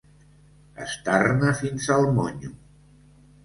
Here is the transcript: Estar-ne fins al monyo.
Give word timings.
Estar-ne 0.85 1.53
fins 1.61 1.93
al 1.99 2.09
monyo. 2.19 2.53